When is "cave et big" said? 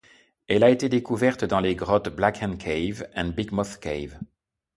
2.57-3.51